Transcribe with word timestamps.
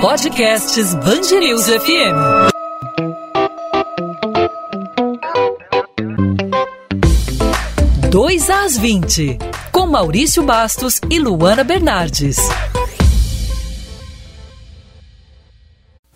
Podcasts 0.00 0.94
Bangerils 0.94 1.66
FM. 1.66 2.16
Dois 8.10 8.48
às 8.48 8.78
20, 8.78 9.36
com 9.70 9.86
Maurício 9.86 10.42
Bastos 10.42 11.02
e 11.10 11.18
Luana 11.18 11.62
Bernardes. 11.62 12.38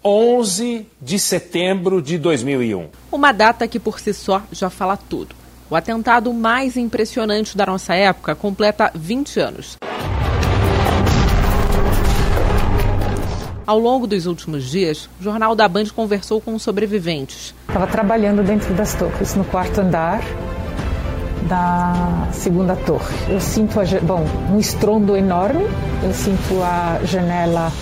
11 0.02 0.86
de 0.98 1.18
setembro 1.18 2.00
de 2.00 2.16
2001. 2.16 2.88
Uma 3.12 3.32
data 3.32 3.68
que 3.68 3.78
por 3.78 4.00
si 4.00 4.14
só 4.14 4.42
já 4.50 4.70
fala 4.70 4.96
tudo. 4.96 5.36
O 5.68 5.76
atentado 5.76 6.32
mais 6.32 6.78
impressionante 6.78 7.54
da 7.54 7.66
nossa 7.66 7.94
época 7.94 8.34
completa 8.34 8.90
20 8.94 9.40
anos. 9.40 9.76
Ao 13.66 13.78
longo 13.78 14.06
dos 14.06 14.26
últimos 14.26 14.64
dias, 14.64 15.08
o 15.18 15.22
Jornal 15.22 15.54
da 15.54 15.66
Band 15.66 15.86
conversou 15.86 16.38
com 16.38 16.58
sobreviventes. 16.58 17.54
Estava 17.66 17.86
trabalhando 17.86 18.42
dentro 18.42 18.74
das 18.74 18.94
torres, 18.94 19.34
no 19.34 19.44
quarto 19.44 19.80
andar 19.80 20.20
da 21.48 22.28
segunda 22.32 22.76
torre. 22.76 23.14
Eu 23.28 23.40
sinto, 23.40 23.80
a, 23.80 23.84
bom, 24.02 24.22
um 24.52 24.58
estrondo 24.58 25.16
enorme, 25.16 25.64
eu 26.02 26.12
sinto 26.12 26.62
a 26.62 27.00
janela 27.04 27.72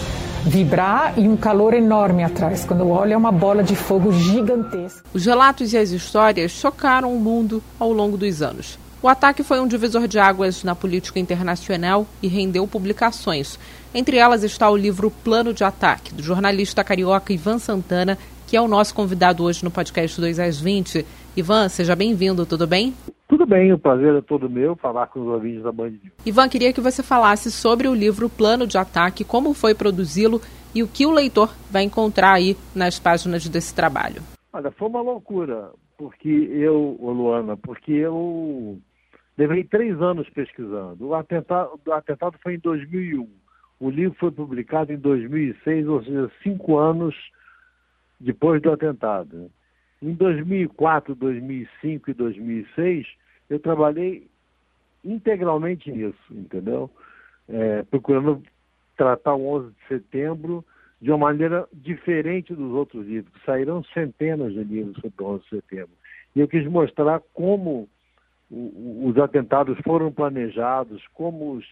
vibrar 0.44 1.14
e 1.16 1.28
um 1.28 1.36
calor 1.36 1.74
enorme 1.74 2.22
atrás. 2.22 2.64
Quando 2.64 2.80
eu 2.80 2.90
olho, 2.90 3.14
é 3.14 3.16
uma 3.16 3.32
bola 3.32 3.62
de 3.64 3.74
fogo 3.74 4.12
gigantesca. 4.12 5.02
Os 5.12 5.26
relatos 5.26 5.72
e 5.72 5.78
as 5.78 5.90
histórias 5.90 6.52
chocaram 6.52 7.12
o 7.12 7.18
mundo 7.18 7.60
ao 7.78 7.92
longo 7.92 8.16
dos 8.16 8.40
anos. 8.40 8.78
O 9.02 9.08
ataque 9.08 9.42
foi 9.42 9.58
um 9.58 9.66
divisor 9.66 10.06
de 10.06 10.20
águas 10.20 10.62
na 10.62 10.76
política 10.76 11.18
internacional 11.18 12.06
e 12.22 12.28
rendeu 12.28 12.68
publicações. 12.68 13.58
Entre 13.92 14.16
elas 14.16 14.44
está 14.44 14.70
o 14.70 14.76
livro 14.76 15.10
Plano 15.10 15.52
de 15.52 15.64
Ataque, 15.64 16.14
do 16.14 16.22
jornalista 16.22 16.84
carioca 16.84 17.32
Ivan 17.32 17.58
Santana, 17.58 18.16
que 18.46 18.56
é 18.56 18.60
o 18.60 18.68
nosso 18.68 18.94
convidado 18.94 19.42
hoje 19.42 19.64
no 19.64 19.72
podcast 19.72 20.20
2 20.20 20.38
às 20.38 20.60
20. 20.60 21.04
Ivan, 21.36 21.68
seja 21.68 21.96
bem-vindo, 21.96 22.46
tudo 22.46 22.64
bem? 22.64 22.94
Tudo 23.26 23.44
bem, 23.44 23.72
o 23.72 23.78
prazer 23.78 24.14
é 24.14 24.20
todo 24.20 24.48
meu 24.48 24.76
falar 24.76 25.08
com 25.08 25.18
os 25.18 25.26
ouvintes 25.26 25.64
da 25.64 25.72
Band 25.72 25.90
News. 25.90 26.12
Ivan, 26.24 26.48
queria 26.48 26.72
que 26.72 26.80
você 26.80 27.02
falasse 27.02 27.50
sobre 27.50 27.88
o 27.88 27.94
livro 27.96 28.28
Plano 28.28 28.68
de 28.68 28.78
Ataque, 28.78 29.24
como 29.24 29.52
foi 29.52 29.74
produzi-lo 29.74 30.40
e 30.72 30.80
o 30.80 30.86
que 30.86 31.06
o 31.06 31.10
leitor 31.10 31.52
vai 31.68 31.82
encontrar 31.82 32.34
aí 32.34 32.56
nas 32.72 33.00
páginas 33.00 33.48
desse 33.48 33.74
trabalho. 33.74 34.22
Olha, 34.52 34.70
foi 34.70 34.86
uma 34.86 35.02
loucura, 35.02 35.70
porque 35.98 36.28
eu, 36.28 36.96
Luana, 37.00 37.56
porque 37.56 37.90
eu 37.90 38.78
Levei 39.36 39.64
três 39.64 40.00
anos 40.00 40.28
pesquisando. 40.30 41.06
O 41.06 41.14
atentado, 41.14 41.80
o 41.84 41.92
atentado 41.92 42.36
foi 42.42 42.54
em 42.54 42.58
2001. 42.58 43.28
O 43.80 43.90
livro 43.90 44.16
foi 44.18 44.30
publicado 44.30 44.92
em 44.92 44.98
2006, 44.98 45.88
ou 45.88 46.04
seja, 46.04 46.30
cinco 46.42 46.78
anos 46.78 47.14
depois 48.20 48.60
do 48.62 48.70
atentado. 48.70 49.50
Em 50.00 50.12
2004, 50.14 51.14
2005 51.14 52.10
e 52.10 52.14
2006, 52.14 53.06
eu 53.48 53.58
trabalhei 53.58 54.28
integralmente 55.04 55.90
nisso, 55.90 56.16
entendeu? 56.30 56.90
É, 57.48 57.82
procurando 57.84 58.42
tratar 58.96 59.34
o 59.34 59.46
11 59.46 59.68
de 59.68 59.88
setembro 59.88 60.64
de 61.00 61.10
uma 61.10 61.18
maneira 61.18 61.68
diferente 61.72 62.54
dos 62.54 62.72
outros 62.72 63.06
livros. 63.06 63.32
Saíram 63.44 63.82
centenas 63.92 64.52
de 64.52 64.62
livros 64.62 64.94
sobre 65.00 65.22
o 65.22 65.26
11 65.26 65.42
de 65.42 65.48
setembro. 65.50 65.90
E 66.36 66.40
eu 66.40 66.46
quis 66.46 66.64
mostrar 66.66 67.20
como 67.34 67.88
os 68.52 69.16
atentados 69.16 69.78
foram 69.78 70.12
planejados, 70.12 71.02
como 71.14 71.52
os, 71.52 71.66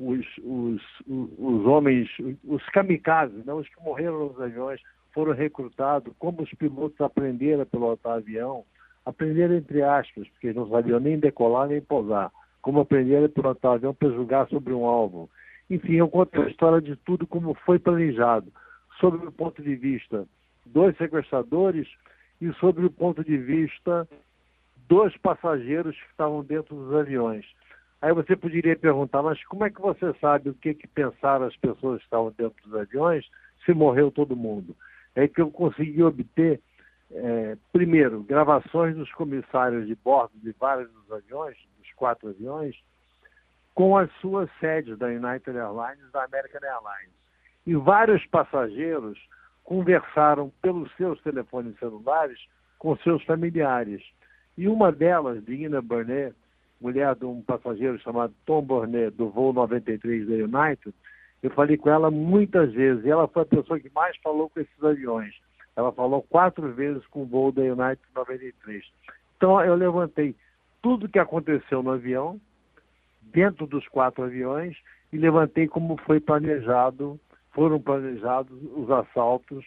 os, 0.00 0.26
os, 0.42 0.82
os 1.06 1.66
homens, 1.66 2.08
os 2.44 2.64
kamikazes, 2.70 3.44
não, 3.44 3.58
os 3.58 3.68
que 3.68 3.80
morreram 3.80 4.26
nos 4.26 4.40
aviões, 4.40 4.80
foram 5.12 5.32
recrutados, 5.32 6.12
como 6.18 6.42
os 6.42 6.50
pilotos 6.54 7.00
aprenderam 7.00 7.62
a 7.62 7.66
pilotar 7.66 8.16
avião, 8.16 8.64
aprenderam 9.06 9.54
entre 9.54 9.80
aspas, 9.82 10.26
porque 10.28 10.52
não 10.52 10.68
sabiam 10.68 10.98
nem 10.98 11.18
decolar 11.18 11.68
nem 11.68 11.80
pousar, 11.80 12.32
como 12.60 12.80
aprenderam 12.80 13.26
a 13.26 13.28
pilotar 13.28 13.72
avião 13.74 13.94
para 13.94 14.10
jogar 14.10 14.48
sobre 14.48 14.74
um 14.74 14.84
alvo. 14.84 15.30
Enfim, 15.70 15.94
eu 15.94 16.08
conto 16.08 16.42
a 16.42 16.50
história 16.50 16.80
de 16.80 16.96
tudo 16.96 17.26
como 17.26 17.54
foi 17.64 17.78
planejado, 17.78 18.52
sobre 18.98 19.24
o 19.24 19.32
ponto 19.32 19.62
de 19.62 19.76
vista 19.76 20.26
dos 20.66 20.96
sequestradores 20.96 21.86
e 22.40 22.52
sobre 22.54 22.84
o 22.84 22.90
ponto 22.90 23.22
de 23.22 23.36
vista 23.36 24.08
dos 24.88 25.16
passageiros 25.18 25.94
que 25.94 26.10
estavam 26.10 26.42
dentro 26.42 26.74
dos 26.74 26.94
aviões. 26.94 27.44
Aí 28.00 28.12
você 28.12 28.34
poderia 28.34 28.76
perguntar, 28.76 29.22
mas 29.22 29.42
como 29.44 29.64
é 29.64 29.70
que 29.70 29.80
você 29.80 30.14
sabe 30.20 30.50
o 30.50 30.54
que, 30.54 30.72
que 30.72 30.86
pensaram 30.86 31.46
as 31.46 31.56
pessoas 31.56 31.98
que 31.98 32.04
estavam 32.04 32.32
dentro 32.36 32.56
dos 32.64 32.74
aviões 32.74 33.28
se 33.64 33.74
morreu 33.74 34.10
todo 34.10 34.36
mundo? 34.36 34.74
É 35.14 35.26
que 35.26 35.40
eu 35.40 35.50
consegui 35.50 36.02
obter, 36.02 36.60
é, 37.10 37.56
primeiro, 37.72 38.22
gravações 38.22 38.96
dos 38.96 39.12
comissários 39.12 39.86
de 39.86 39.96
bordo 39.96 40.32
de 40.36 40.52
vários 40.52 40.90
dos 40.92 41.10
aviões, 41.10 41.56
dos 41.78 41.92
quatro 41.94 42.28
aviões, 42.28 42.76
com 43.74 43.96
as 43.96 44.10
suas 44.20 44.48
sedes 44.58 44.96
da 44.96 45.06
United 45.06 45.56
Airlines 45.56 46.00
e 46.08 46.12
da 46.12 46.24
American 46.24 46.60
Airlines. 46.62 47.14
E 47.66 47.74
vários 47.74 48.24
passageiros 48.26 49.18
conversaram 49.64 50.50
pelos 50.62 50.90
seus 50.96 51.20
telefones 51.22 51.78
celulares 51.78 52.38
com 52.78 52.96
seus 52.98 53.22
familiares. 53.24 54.02
E 54.58 54.66
uma 54.66 54.90
delas, 54.90 55.44
Dina 55.44 55.80
Burnett, 55.80 56.34
mulher 56.80 57.14
de 57.14 57.24
um 57.24 57.40
passageiro 57.40 57.96
chamado 58.00 58.34
Tom 58.44 58.60
Burnett, 58.60 59.16
do 59.16 59.30
voo 59.30 59.52
93 59.52 60.26
da 60.26 60.34
United, 60.34 60.92
eu 61.40 61.50
falei 61.50 61.76
com 61.76 61.88
ela 61.88 62.10
muitas 62.10 62.72
vezes, 62.72 63.04
e 63.04 63.08
ela 63.08 63.28
foi 63.28 63.42
a 63.42 63.46
pessoa 63.46 63.78
que 63.78 63.88
mais 63.94 64.16
falou 64.16 64.50
com 64.50 64.58
esses 64.58 64.82
aviões. 64.82 65.32
Ela 65.76 65.92
falou 65.92 66.22
quatro 66.22 66.72
vezes 66.72 67.06
com 67.06 67.22
o 67.22 67.24
voo 67.24 67.52
da 67.52 67.62
United 67.62 68.02
93. 68.12 68.84
Então 69.36 69.60
eu 69.60 69.76
levantei 69.76 70.34
tudo 70.82 71.08
que 71.08 71.20
aconteceu 71.20 71.80
no 71.80 71.92
avião, 71.92 72.40
dentro 73.22 73.64
dos 73.64 73.86
quatro 73.86 74.24
aviões, 74.24 74.76
e 75.12 75.18
levantei 75.18 75.68
como 75.68 75.96
foi 75.98 76.18
planejado, 76.18 77.16
foram 77.52 77.80
planejados 77.80 78.58
os 78.74 78.90
assaltos 78.90 79.64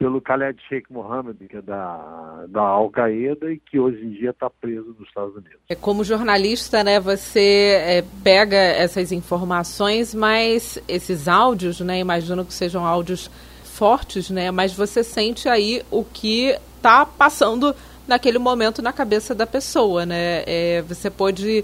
pelo 0.00 0.18
Khaled 0.18 0.58
Sheikh 0.66 0.90
Mohammed, 0.90 1.46
que 1.46 1.58
é 1.58 1.60
da, 1.60 2.46
da 2.48 2.62
Al-Qaeda 2.62 3.52
e 3.52 3.58
que 3.58 3.78
hoje 3.78 4.02
em 4.02 4.12
dia 4.12 4.30
está 4.30 4.48
preso 4.48 4.96
nos 4.98 5.06
Estados 5.06 5.36
Unidos. 5.36 5.58
É 5.68 5.74
como 5.74 6.02
jornalista, 6.02 6.82
né, 6.82 6.98
você 6.98 7.76
é, 7.78 8.04
pega 8.24 8.56
essas 8.56 9.12
informações, 9.12 10.14
mas 10.14 10.82
esses 10.88 11.28
áudios, 11.28 11.80
né, 11.80 11.98
imagino 11.98 12.46
que 12.46 12.54
sejam 12.54 12.86
áudios 12.86 13.30
fortes, 13.62 14.30
né, 14.30 14.50
mas 14.50 14.72
você 14.72 15.04
sente 15.04 15.50
aí 15.50 15.82
o 15.90 16.02
que 16.02 16.56
está 16.78 17.04
passando 17.04 17.76
naquele 18.08 18.38
momento 18.38 18.80
na 18.80 18.94
cabeça 18.94 19.34
da 19.34 19.46
pessoa, 19.46 20.06
né? 20.06 20.42
É, 20.46 20.82
você 20.82 21.10
pode 21.10 21.62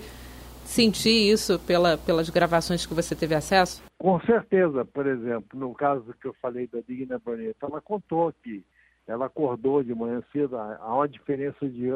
sentir 0.66 1.30
isso 1.32 1.58
pela, 1.60 1.96
pelas 1.96 2.28
gravações 2.30 2.84
que 2.84 2.94
você 2.94 3.14
teve 3.14 3.34
acesso? 3.34 3.82
Com 3.98 4.20
certeza, 4.20 4.84
por 4.84 5.06
exemplo, 5.06 5.58
no 5.58 5.74
caso 5.74 6.14
que 6.20 6.26
eu 6.26 6.34
falei 6.40 6.66
da 6.66 6.80
Digna 6.86 7.18
Boneta, 7.18 7.66
ela 7.66 7.80
contou 7.80 8.32
que 8.42 8.64
ela 9.06 9.26
acordou 9.26 9.82
de 9.82 9.94
manhã 9.94 10.22
cedo, 10.32 10.56
há 10.56 10.94
uma 10.94 11.08
diferença 11.08 11.68
de, 11.68 11.90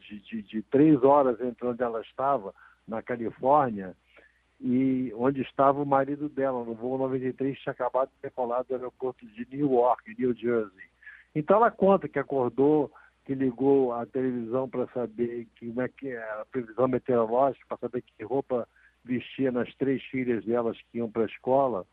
de, 0.00 0.20
de, 0.20 0.42
de 0.42 0.62
três 0.62 1.02
horas 1.04 1.40
entre 1.40 1.66
onde 1.66 1.82
ela 1.82 2.00
estava, 2.00 2.52
na 2.86 3.00
Califórnia, 3.00 3.94
e 4.60 5.12
onde 5.16 5.42
estava 5.42 5.80
o 5.80 5.86
marido 5.86 6.28
dela, 6.28 6.64
no 6.64 6.74
voo 6.74 6.98
93, 6.98 7.56
tinha 7.58 7.72
acabado 7.72 8.08
de 8.08 8.22
decolar 8.22 8.64
do 8.64 8.74
aeroporto 8.74 9.24
de 9.24 9.46
Newark, 9.50 10.02
New 10.18 10.34
Jersey. 10.34 10.88
Então 11.34 11.58
ela 11.58 11.70
conta 11.70 12.08
que 12.08 12.18
acordou 12.18 12.90
que 13.28 13.34
ligou 13.34 13.92
a 13.92 14.06
televisão 14.06 14.66
para 14.66 14.86
saber 14.86 15.46
que, 15.54 15.66
como 15.68 15.82
é 15.82 15.88
que 15.88 16.08
é 16.08 16.18
a 16.18 16.46
previsão 16.50 16.88
meteorológica, 16.88 17.62
para 17.68 17.76
saber 17.76 18.00
que 18.02 18.24
roupa 18.24 18.66
vestia 19.04 19.52
nas 19.52 19.70
três 19.74 20.02
filhas 20.04 20.42
delas 20.46 20.78
que 20.90 20.96
iam 20.96 21.10
para 21.10 21.24
a 21.24 21.26
escola. 21.26 21.86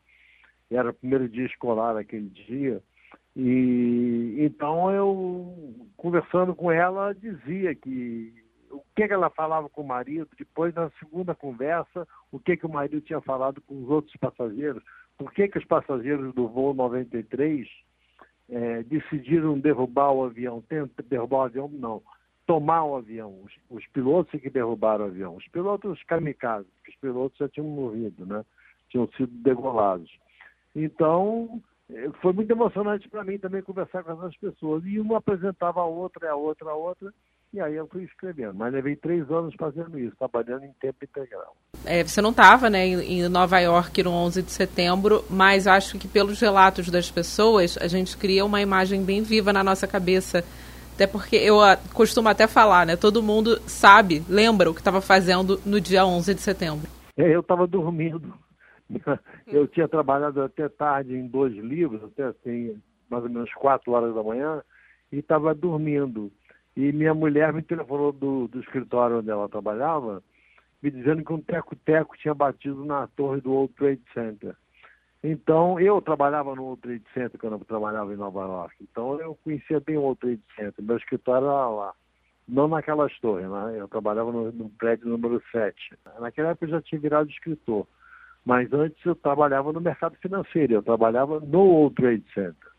Era 0.70 0.88
o 0.88 0.94
primeiro 0.94 1.28
dia 1.28 1.44
escolar 1.44 1.94
aquele 1.94 2.30
dia. 2.30 2.82
E 3.36 4.36
então 4.38 4.90
eu, 4.90 5.76
conversando 5.98 6.54
com 6.54 6.72
ela, 6.72 7.12
dizia 7.12 7.74
que 7.74 8.32
o 8.70 8.82
que, 8.96 9.06
que 9.06 9.12
ela 9.12 9.28
falava 9.28 9.68
com 9.68 9.82
o 9.82 9.86
marido, 9.86 10.30
depois 10.38 10.74
na 10.74 10.88
segunda 10.98 11.34
conversa, 11.34 12.08
o 12.32 12.38
que, 12.38 12.56
que 12.56 12.64
o 12.64 12.72
marido 12.72 13.02
tinha 13.02 13.20
falado 13.20 13.60
com 13.60 13.82
os 13.82 13.90
outros 13.90 14.16
passageiros, 14.16 14.82
por 15.18 15.30
que, 15.34 15.48
que 15.48 15.58
os 15.58 15.66
passageiros 15.66 16.34
do 16.34 16.48
voo 16.48 16.72
93 16.72 17.68
é, 18.48 18.82
decidiram 18.84 19.58
derrubar 19.58 20.12
o 20.12 20.24
avião, 20.24 20.62
tenta 20.68 21.02
derrubar 21.02 21.38
o 21.38 21.42
avião, 21.42 21.68
não, 21.68 22.02
tomar 22.46 22.84
o 22.84 22.96
avião. 22.96 23.40
Os, 23.44 23.52
os 23.68 23.86
pilotos 23.88 24.32
é 24.34 24.38
que 24.38 24.50
derrubaram 24.50 25.04
o 25.04 25.08
avião. 25.08 25.36
Os 25.36 25.46
pilotos 25.48 26.02
kamikazes, 26.04 26.70
os 26.88 26.94
pilotos 26.96 27.36
já 27.38 27.48
tinham 27.48 27.68
morrido, 27.68 28.24
né? 28.24 28.44
Tinham 28.88 29.08
sido 29.16 29.32
degolados. 29.42 30.10
Então, 30.74 31.60
é, 31.90 32.10
foi 32.22 32.32
muito 32.32 32.50
emocionante 32.50 33.08
para 33.08 33.24
mim 33.24 33.38
também 33.38 33.62
conversar 33.62 34.04
com 34.04 34.12
essas 34.12 34.36
pessoas. 34.36 34.84
E 34.84 35.00
uma 35.00 35.18
apresentava 35.18 35.80
a 35.80 35.86
outra, 35.86 36.30
a 36.30 36.36
outra, 36.36 36.70
a 36.70 36.74
outra. 36.74 37.12
E 37.56 37.60
aí 37.60 37.74
eu 37.74 37.86
fui 37.86 38.02
escrevendo, 38.02 38.52
mas 38.52 38.70
levei 38.70 38.94
três 38.96 39.30
anos 39.30 39.54
fazendo 39.58 39.98
isso, 39.98 40.14
trabalhando 40.18 40.64
em 40.64 40.72
tempo 40.78 41.02
integral. 41.02 41.56
É, 41.86 42.04
você 42.04 42.20
não 42.20 42.28
estava 42.28 42.68
né, 42.68 42.86
em 42.86 43.26
Nova 43.30 43.58
York 43.58 44.02
no 44.02 44.10
11 44.10 44.42
de 44.42 44.50
setembro, 44.50 45.24
mas 45.30 45.66
acho 45.66 45.98
que 45.98 46.06
pelos 46.06 46.38
relatos 46.38 46.90
das 46.90 47.10
pessoas, 47.10 47.78
a 47.78 47.88
gente 47.88 48.14
cria 48.18 48.44
uma 48.44 48.60
imagem 48.60 49.02
bem 49.02 49.22
viva 49.22 49.54
na 49.54 49.64
nossa 49.64 49.86
cabeça. 49.88 50.44
Até 50.94 51.06
porque 51.06 51.36
eu 51.36 51.56
uh, 51.56 51.78
costumo 51.94 52.28
até 52.28 52.46
falar, 52.46 52.84
né? 52.84 52.94
Todo 52.94 53.22
mundo 53.22 53.58
sabe, 53.60 54.22
lembra 54.28 54.70
o 54.70 54.74
que 54.74 54.80
estava 54.82 55.00
fazendo 55.00 55.58
no 55.64 55.80
dia 55.80 56.04
11 56.04 56.34
de 56.34 56.42
setembro. 56.42 56.90
É, 57.16 57.34
eu 57.34 57.40
estava 57.40 57.66
dormindo. 57.66 58.34
Eu 59.46 59.66
tinha 59.66 59.88
trabalhado 59.88 60.42
até 60.42 60.68
tarde 60.68 61.14
em 61.14 61.26
dois 61.26 61.54
livros, 61.54 62.04
até 62.04 62.24
assim, 62.24 62.78
mais 63.08 63.24
ou 63.24 63.30
menos 63.30 63.52
quatro 63.54 63.92
horas 63.92 64.14
da 64.14 64.22
manhã, 64.22 64.62
e 65.10 65.18
estava 65.18 65.54
dormindo. 65.54 66.30
E 66.76 66.92
minha 66.92 67.14
mulher 67.14 67.52
me 67.52 67.62
telefonou 67.62 68.12
do, 68.12 68.48
do 68.48 68.60
escritório 68.60 69.18
onde 69.18 69.30
ela 69.30 69.48
trabalhava, 69.48 70.22
me 70.82 70.90
dizendo 70.90 71.24
que 71.24 71.32
um 71.32 71.40
teco-teco 71.40 72.16
tinha 72.18 72.34
batido 72.34 72.84
na 72.84 73.06
torre 73.08 73.40
do 73.40 73.50
World 73.50 73.72
Trade 73.74 74.02
Center. 74.12 74.54
Então, 75.24 75.80
eu 75.80 76.00
trabalhava 76.02 76.54
no 76.54 76.62
World 76.62 76.82
Trade 76.82 77.04
Center 77.14 77.40
quando 77.40 77.54
eu 77.54 77.64
trabalhava 77.64 78.12
em 78.12 78.16
Nova 78.16 78.42
York. 78.42 78.76
Então, 78.80 79.18
eu 79.20 79.34
conhecia 79.42 79.80
bem 79.80 79.96
o 79.96 80.02
World 80.02 80.20
Trade 80.20 80.42
Center. 80.54 80.84
Meu 80.84 80.96
escritório 80.98 81.48
era 81.48 81.68
lá. 81.68 81.94
Não 82.46 82.68
naquelas 82.68 83.12
torres, 83.18 83.48
né? 83.48 83.80
Eu 83.80 83.88
trabalhava 83.88 84.30
no, 84.30 84.52
no 84.52 84.68
prédio 84.70 85.08
número 85.08 85.42
7. 85.50 85.76
Naquela 86.20 86.50
época 86.50 86.66
eu 86.66 86.70
já 86.70 86.82
tinha 86.82 87.00
virado 87.00 87.28
escritor. 87.28 87.88
Mas 88.44 88.72
antes 88.72 89.04
eu 89.04 89.16
trabalhava 89.16 89.72
no 89.72 89.80
mercado 89.80 90.16
financeiro. 90.18 90.74
Eu 90.74 90.82
trabalhava 90.82 91.40
no 91.40 91.58
World 91.58 91.96
Trade 91.96 92.24
Center. 92.32 92.75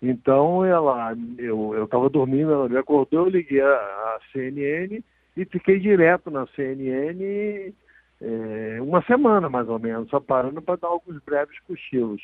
Então, 0.00 0.64
ela, 0.64 1.14
eu 1.38 1.84
estava 1.84 2.08
dormindo, 2.08 2.52
ela 2.52 2.68
me 2.68 2.76
acordou, 2.76 3.26
eu 3.26 3.30
liguei 3.30 3.60
a, 3.60 3.68
a 3.68 4.18
CNN 4.32 5.02
e 5.36 5.44
fiquei 5.44 5.78
direto 5.78 6.30
na 6.30 6.46
CNN 6.48 7.72
é, 8.20 8.78
uma 8.80 9.02
semana, 9.02 9.48
mais 9.48 9.68
ou 9.68 9.78
menos, 9.78 10.08
só 10.08 10.20
parando 10.20 10.62
para 10.62 10.76
dar 10.76 10.88
alguns 10.88 11.20
breves 11.22 11.58
cochilos. 11.60 12.22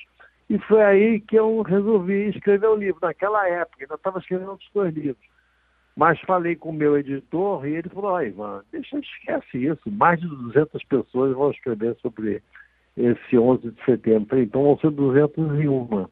E 0.49 0.59
foi 0.59 0.83
aí 0.83 1.21
que 1.21 1.37
eu 1.37 1.63
resolvi 1.63 2.29
escrever 2.29 2.67
o 2.67 2.77
livro. 2.77 3.01
Naquela 3.03 3.49
época, 3.49 3.85
ainda 3.85 3.95
estava 3.95 4.19
escrevendo 4.19 4.51
outros 4.51 4.71
dois 4.75 4.95
livros. 4.95 5.25
Mas 5.95 6.21
falei 6.21 6.57
com 6.57 6.71
o 6.71 6.75
meu 6.75 6.97
editor 6.97 7.67
e 7.67 7.77
ele 7.77 7.89
falou, 7.91 8.17
ah, 8.17 8.25
Ivan, 8.25 8.65
deixa, 8.73 8.99
esquece 8.99 9.67
isso. 9.67 9.91
Mais 9.91 10.19
de 10.19 10.27
200 10.27 10.83
pessoas 10.85 11.35
vão 11.35 11.51
escrever 11.51 11.97
sobre 11.97 12.43
esse 12.97 13.39
11 13.39 13.71
de 13.71 13.85
setembro. 13.85 14.41
Então 14.41 14.63
vão 14.63 14.79
ser 14.79 14.91
201 14.91 16.07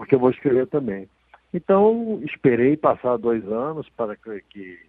porque 0.00 0.14
eu 0.14 0.18
vou 0.18 0.30
escrever 0.30 0.66
também. 0.68 1.06
Então, 1.52 2.22
esperei 2.24 2.74
passar 2.74 3.18
dois 3.18 3.46
anos 3.46 3.86
para 3.90 4.16
que, 4.16 4.80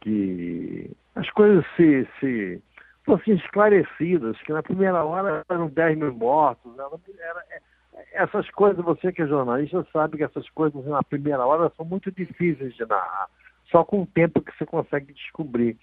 que, 0.00 0.90
as 1.14 1.30
coisas 1.30 1.64
se, 1.76 2.08
se 2.18 2.60
fossem 3.04 3.34
esclarecidas, 3.34 4.36
que 4.42 4.52
na 4.52 4.60
primeira 4.60 5.04
hora 5.04 5.44
eram 5.48 5.68
10 5.68 5.96
mil 5.96 6.12
mortos. 6.12 6.72
Era, 6.76 6.90
era, 7.20 7.62
essas 8.14 8.50
coisas, 8.50 8.84
você 8.84 9.12
que 9.12 9.22
é 9.22 9.28
jornalista 9.28 9.86
sabe 9.92 10.16
que 10.16 10.24
essas 10.24 10.50
coisas 10.50 10.84
na 10.86 11.04
primeira 11.04 11.46
hora 11.46 11.70
são 11.76 11.86
muito 11.86 12.10
difíceis 12.10 12.74
de 12.74 12.84
narrar. 12.84 13.28
Só 13.70 13.84
com 13.84 14.02
o 14.02 14.06
tempo 14.06 14.42
que 14.42 14.50
você 14.58 14.66
consegue 14.66 15.12
descobrir. 15.12 15.76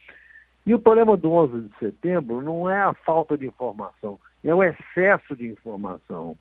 E 0.66 0.76
o 0.76 0.80
problema 0.80 1.16
do 1.16 1.32
11 1.32 1.62
de 1.62 1.78
setembro 1.78 2.42
não 2.42 2.70
é 2.70 2.82
a 2.82 2.94
falta 2.94 3.38
de 3.38 3.48
informação, 3.48 4.20
é 4.44 4.54
o 4.54 4.62
excesso 4.62 5.34
de 5.34 5.48
informação. 5.48 6.38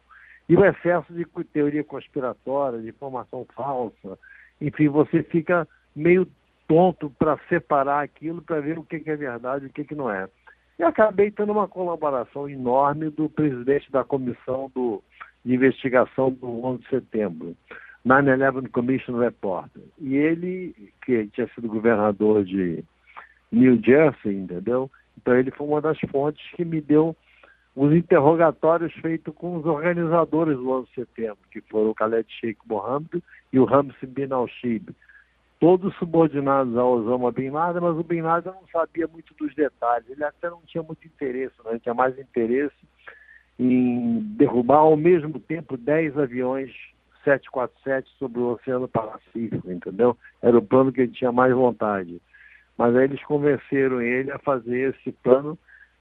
E 0.48 0.56
o 0.56 0.64
excesso 0.64 1.12
de 1.12 1.26
teoria 1.52 1.84
conspiratória, 1.84 2.80
de 2.80 2.88
informação 2.88 3.46
falsa, 3.54 4.18
enfim, 4.60 4.88
você 4.88 5.22
fica 5.22 5.68
meio 5.94 6.26
tonto 6.66 7.10
para 7.18 7.38
separar 7.48 8.02
aquilo, 8.02 8.42
para 8.42 8.60
ver 8.60 8.78
o 8.78 8.84
que, 8.84 9.00
que, 9.00 9.10
é 9.10 9.16
verdade 9.16 9.64
e 9.64 9.68
o 9.68 9.72
que, 9.72 9.84
que 9.84 9.94
não 9.94 10.10
é. 10.10 10.28
E 10.78 10.82
acabei 10.82 11.30
tendo 11.30 11.52
uma 11.52 11.68
colaboração 11.68 12.48
enorme 12.48 13.10
do 13.10 13.28
presidente 13.28 13.90
da 13.90 14.04
comissão 14.04 14.70
do, 14.74 15.02
de 15.44 15.54
investigação 15.54 16.30
do 16.30 16.64
11 16.64 16.82
de 16.82 16.88
setembro, 16.88 17.56
9-11 18.06 18.70
Commission 18.70 19.18
Reporter. 19.18 19.82
E 19.98 20.16
ele, 20.16 20.92
que 21.04 21.26
tinha 21.28 21.48
sido 21.48 21.68
governador 21.68 22.44
de 22.44 22.84
New 23.50 23.80
Jersey, 23.82 24.34
entendeu? 24.34 24.90
Então 25.16 25.36
ele 25.36 25.50
foi 25.50 25.66
uma 25.66 25.80
das 25.80 25.98
fontes 26.10 26.42
que 26.52 26.64
me 26.64 26.80
deu 26.80 27.16
os 27.78 27.94
interrogatórios 27.94 28.92
feitos 28.94 29.32
com 29.36 29.56
os 29.56 29.64
organizadores 29.64 30.56
do 30.56 30.68
11 30.68 30.88
de 30.88 30.94
setembro, 30.96 31.38
que 31.48 31.60
foram 31.60 31.90
o 31.90 31.94
Khaled 31.94 32.26
Sheikh 32.28 32.58
Mohammed 32.66 33.22
e 33.52 33.60
o 33.60 33.64
Ramsi 33.64 34.04
bin 34.04 34.32
al-Shib, 34.32 34.88
todos 35.60 35.94
subordinados 35.94 36.76
ao 36.76 36.94
Osama 36.94 37.30
Bin 37.30 37.50
Laden, 37.50 37.80
mas 37.80 37.96
o 37.96 38.02
Bin 38.02 38.22
Laden 38.22 38.52
não 38.52 38.66
sabia 38.72 39.06
muito 39.06 39.32
dos 39.38 39.54
detalhes, 39.54 40.10
ele 40.10 40.24
até 40.24 40.50
não 40.50 40.60
tinha 40.66 40.82
muito 40.82 41.06
interesse, 41.06 41.54
né? 41.64 41.70
ele 41.70 41.78
tinha 41.78 41.94
mais 41.94 42.18
interesse 42.18 42.74
em 43.56 44.22
derrubar 44.36 44.78
ao 44.78 44.96
mesmo 44.96 45.38
tempo 45.38 45.76
10 45.76 46.18
aviões 46.18 46.72
747 47.22 48.10
sobre 48.18 48.40
o 48.40 48.54
Oceano 48.54 48.88
Pacífico, 48.88 49.70
entendeu? 49.70 50.16
Era 50.42 50.58
o 50.58 50.62
plano 50.62 50.92
que 50.92 51.02
ele 51.02 51.12
tinha 51.12 51.30
mais 51.30 51.54
vontade. 51.54 52.20
Mas 52.76 52.96
aí 52.96 53.04
eles 53.04 53.22
convenceram 53.22 54.00
ele 54.00 54.32
a 54.32 54.38
fazer 54.38 54.94
esse 54.94 55.12
plano 55.12 55.56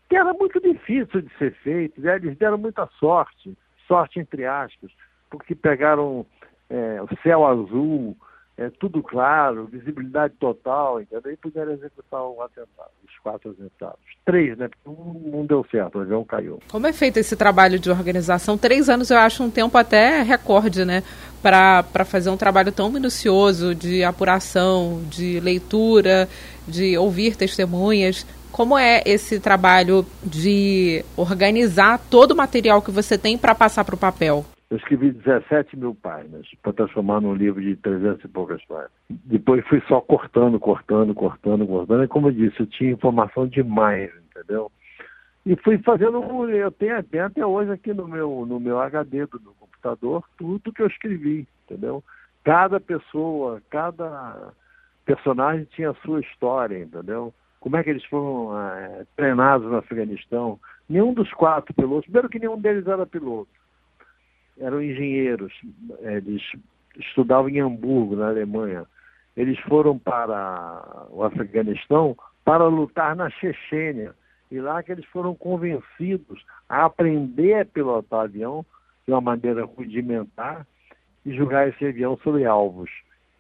que 0.10 0.16
era 0.16 0.34
muito 0.34 0.60
difícil 0.60 1.22
de 1.22 1.30
ser 1.38 1.54
feito, 1.64 2.00
né? 2.02 2.16
eles 2.16 2.38
deram 2.38 2.58
muita 2.58 2.88
sorte, 3.00 3.58
sorte 3.88 4.20
entre 4.20 4.46
aspas, 4.46 4.92
porque 5.30 5.54
pegaram 5.54 6.26
é, 6.70 7.02
o 7.02 7.08
céu 7.22 7.46
azul, 7.46 8.16
é, 8.58 8.72
tudo 8.80 9.04
claro, 9.04 9.68
visibilidade 9.68 10.34
total, 10.40 11.00
entendeu? 11.00 11.32
E 11.32 11.38
puderam 11.38 11.74
executar 11.74 12.24
o 12.24 12.42
atentado, 12.42 12.90
os 13.08 13.20
quatro 13.20 13.52
atentados. 13.52 14.00
Três, 14.26 14.58
né? 14.58 14.68
Porque 14.68 14.90
um 14.90 15.30
não 15.30 15.46
deu 15.46 15.64
certo, 15.70 16.00
o 16.00 16.02
avião 16.02 16.24
caiu. 16.24 16.60
Como 16.68 16.88
é 16.88 16.92
feito 16.92 17.18
esse 17.18 17.36
trabalho 17.36 17.78
de 17.78 17.92
organização? 17.92 18.58
Três 18.58 18.90
anos 18.90 19.12
eu 19.12 19.18
acho 19.20 19.44
um 19.44 19.52
tempo 19.52 19.78
até 19.78 20.24
recorde, 20.24 20.84
né? 20.84 21.04
Para 21.42 22.04
fazer 22.04 22.32
um 22.32 22.38
trabalho 22.38 22.72
tão 22.72 22.92
minucioso 22.92 23.76
de 23.76 24.04
apuração, 24.04 25.04
de 25.08 25.40
leitura, 25.40 26.28
de 26.68 26.98
ouvir 26.98 27.36
testemunhas. 27.36 28.26
Como 28.52 28.78
é 28.78 29.02
esse 29.06 29.40
trabalho 29.40 30.06
de 30.24 31.04
organizar 31.16 32.00
todo 32.10 32.32
o 32.32 32.36
material 32.36 32.82
que 32.82 32.92
você 32.92 33.18
tem 33.18 33.38
para 33.38 33.54
passar 33.54 33.84
para 33.84 33.96
o 33.96 34.00
papel? 34.00 34.46
Eu 34.70 34.78
escrevi 34.78 35.12
17 35.12 35.78
mil 35.78 35.96
páginas 35.96 36.46
para 36.62 36.74
transformar 36.74 37.22
num 37.22 37.34
livro 37.34 37.62
de 37.62 37.76
300 37.78 38.26
e 38.26 38.28
poucas 38.28 38.64
páginas. 38.66 38.92
Depois 39.10 39.66
fui 39.68 39.82
só 39.88 40.02
cortando, 40.02 40.60
cortando, 40.60 41.14
cortando, 41.14 41.66
cortando. 41.66 42.04
E 42.04 42.08
como 42.08 42.28
eu 42.28 42.34
disse, 42.34 42.60
eu 42.60 42.68
tinha 42.68 42.92
informação 42.92 43.48
demais, 43.48 44.12
entendeu? 44.30 44.70
E 45.46 45.56
fui 45.56 45.78
fazendo, 45.78 46.50
eu 46.50 46.72
tenho 46.72 46.98
até, 46.98 47.22
até 47.22 47.46
hoje 47.46 47.72
aqui 47.72 47.94
no 47.94 48.06
meu, 48.06 48.46
no 48.46 48.60
meu 48.60 48.80
HD 48.82 49.26
do 49.28 49.40
meu 49.40 49.54
computador, 49.58 50.22
tudo 50.38 50.74
que 50.74 50.82
eu 50.82 50.88
escrevi, 50.88 51.48
entendeu? 51.64 52.04
Cada 52.44 52.82
pessoa, 52.82 53.62
cada 53.70 54.52
personagem 55.06 55.66
tinha 55.72 55.92
a 55.92 55.96
sua 56.06 56.20
história, 56.20 56.80
entendeu? 56.80 57.34
Como 57.68 57.76
é 57.76 57.84
que 57.84 57.90
eles 57.90 58.06
foram 58.06 58.58
é, 58.58 59.06
treinados 59.18 59.70
no 59.70 59.76
Afeganistão. 59.76 60.58
Nenhum 60.88 61.14
dos 61.14 61.30
quatro 61.34 61.74
pilotos, 61.74 62.06
primeiro 62.06 62.30
que 62.30 62.40
nenhum 62.40 62.58
deles 62.58 62.88
era 62.88 63.06
piloto, 63.06 63.50
eram 64.58 64.82
engenheiros, 64.82 65.54
eles 66.00 66.42
estudavam 66.98 67.50
em 67.50 67.60
Hamburgo, 67.60 68.16
na 68.16 68.30
Alemanha. 68.30 68.86
Eles 69.36 69.60
foram 69.60 70.00
para 70.00 71.08
o 71.10 71.26
Afeganistão 71.26 72.16
para 72.46 72.64
lutar 72.68 73.18
na 73.18 73.30
Chechênia. 73.32 74.16
E 74.50 74.62
lá 74.62 74.82
que 74.82 74.94
eles 74.94 75.06
foram 75.08 75.36
convencidos 75.36 76.42
a 76.70 76.86
aprender 76.86 77.60
a 77.60 77.66
pilotar 77.66 78.22
avião 78.22 78.66
de 79.06 79.12
uma 79.12 79.20
maneira 79.20 79.66
rudimentar 79.66 80.66
e 81.26 81.36
jogar 81.36 81.68
esse 81.68 81.86
avião 81.86 82.18
sobre 82.24 82.46
alvos. 82.46 82.90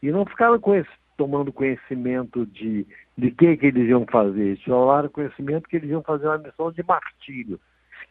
E 0.03 0.11
não 0.11 0.25
ficaram 0.25 0.59
esse 0.75 0.89
tomando 1.15 1.53
conhecimento 1.53 2.45
de, 2.45 2.85
de 3.17 3.31
que, 3.31 3.57
que 3.57 3.65
eles 3.65 3.89
iam 3.89 4.05
fazer. 4.05 4.41
Eles 4.41 4.63
tomaram 4.63 5.09
conhecimento 5.09 5.67
que 5.67 5.77
eles 5.77 5.89
iam 5.89 6.03
fazer 6.03 6.27
uma 6.27 6.37
missão 6.37 6.71
de 6.71 6.83
martírio, 6.83 7.59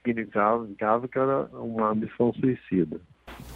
significava 0.05 1.09
que 1.09 1.19
era 1.19 1.47
uma 1.53 1.95
missão 1.95 2.33
suicida. 2.35 3.01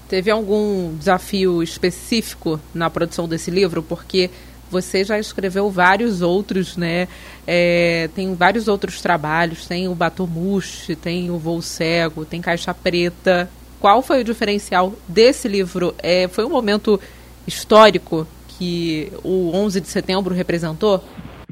Teve 0.09 0.31
algum 0.31 0.97
desafio 0.97 1.63
específico 1.63 2.61
na 2.75 2.91
produção 2.91 3.29
desse 3.29 3.51
livro? 3.51 3.83
Porque 3.83 4.31
você 4.71 5.05
já 5.05 5.19
escreveu 5.19 5.71
vários 5.71 6.23
outros, 6.23 6.77
né? 6.77 7.09
É, 7.47 8.09
tem 8.15 8.35
vários 8.35 8.69
outros 8.69 9.01
trabalhos, 9.01 9.67
tem 9.67 9.89
o 9.89 9.95
Batumushi, 9.95 10.95
tem 10.95 11.31
o 11.31 11.39
Voo 11.39 11.63
Cego, 11.63 12.25
tem 12.25 12.41
Caixa 12.41 12.73
Preta. 12.73 13.51
Qual 13.81 14.03
foi 14.03 14.21
o 14.21 14.25
diferencial 14.25 14.95
desse 15.09 15.49
livro? 15.49 15.95
É, 15.99 16.29
foi 16.29 16.45
um 16.45 16.51
momento 16.51 17.01
histórico 17.47 18.27
que 18.47 19.11
o 19.25 19.51
11 19.55 19.81
de 19.81 19.89
setembro 19.89 20.35
representou? 20.35 21.03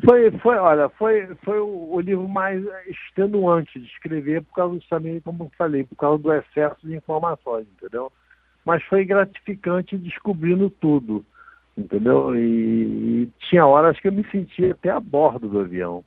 Foi, 0.09 0.31
foi, 0.39 0.57
olha, 0.57 0.89
foi, 0.89 1.27
foi 1.45 1.61
o, 1.61 2.01
livro 2.01 2.27
mais 2.27 2.65
extenuante 2.87 3.79
de 3.79 3.87
escrever 3.89 4.43
por 4.43 4.55
causa 4.55 4.81
também, 4.89 5.21
como 5.21 5.53
falei, 5.59 5.85
por 5.85 5.97
causa 5.97 6.23
do 6.23 6.33
excesso 6.33 6.79
de 6.83 6.97
informações, 6.97 7.67
entendeu? 7.77 8.11
Mas 8.65 8.83
foi 8.85 9.05
gratificante 9.05 9.99
descobrindo 9.99 10.71
tudo. 10.71 11.23
entendeu? 11.77 12.35
E, 12.35 12.41
e, 12.41 13.29
tinha 13.51 13.67
horas 13.67 14.01
que 14.01 14.09
eu 14.09 14.13
me 14.13 14.25
sentia 14.31 14.73
até 14.73 14.89
a 14.89 14.99
bordo 14.99 15.47
do 15.47 15.61
avião, 15.61 16.03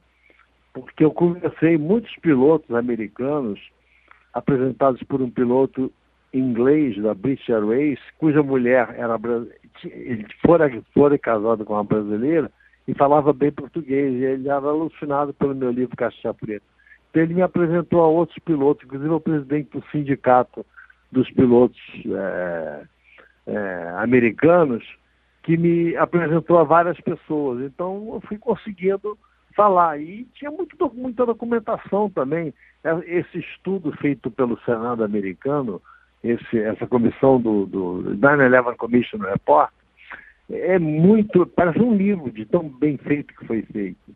porque 0.73 1.03
eu 1.03 1.11
conversei 1.11 1.77
muitos 1.77 2.15
pilotos 2.15 2.73
americanos 2.73 3.59
apresentados 4.33 5.03
por 5.03 5.21
um 5.21 5.29
piloto 5.29 5.93
inglês 6.33 6.99
da 7.03 7.13
British 7.13 7.51
Airways, 7.51 7.99
cuja 8.17 8.41
mulher 8.41 8.95
era 8.97 9.19
fora, 10.43 10.81
fora 10.91 11.19
casado 11.19 11.63
com 11.63 11.73
uma 11.73 11.83
brasileira 11.83 12.51
e 12.87 12.93
falava 12.93 13.31
bem 13.33 13.51
português, 13.51 14.13
e 14.13 14.23
ele 14.23 14.49
era 14.49 14.67
alucinado 14.67 15.33
pelo 15.33 15.55
meu 15.55 15.71
livro 15.71 15.95
Caixa 15.95 16.33
Preta. 16.33 16.65
Então 17.09 17.21
ele 17.21 17.33
me 17.33 17.41
apresentou 17.41 18.01
a 18.01 18.07
outros 18.07 18.39
pilotos, 18.39 18.85
inclusive 18.85 19.13
o 19.13 19.19
presidente 19.19 19.69
do 19.71 19.83
sindicato 19.91 20.65
dos 21.11 21.29
pilotos 21.31 21.79
é, 22.05 22.83
é, 23.47 23.93
americanos, 23.97 24.83
que 25.43 25.57
me 25.57 25.95
apresentou 25.97 26.57
a 26.57 26.63
várias 26.63 26.99
pessoas. 27.01 27.61
Então 27.63 28.11
eu 28.13 28.21
fui 28.21 28.37
conseguindo 28.37 29.17
falar. 29.55 29.99
E 29.99 30.25
tinha 30.35 30.49
muito, 30.49 30.75
muita 30.93 31.25
documentação 31.25 32.09
também. 32.09 32.53
É, 32.83 32.91
esse 33.05 33.39
estudo 33.39 33.91
feito 33.97 34.31
pelo 34.31 34.59
Senado 34.61 35.03
americano, 35.03 35.81
esse, 36.23 36.59
essa 36.59 36.87
comissão 36.87 37.41
do, 37.41 37.65
do 37.65 38.15
9-11 38.17 38.75
Commission 38.77 39.19
Report, 39.19 39.71
é 40.51 40.79
muito, 40.79 41.45
parece 41.45 41.79
um 41.79 41.95
livro 41.95 42.31
de 42.31 42.45
tão 42.45 42.67
bem 42.67 42.97
feito 42.97 43.33
que 43.33 43.45
foi 43.45 43.61
feito. 43.63 44.15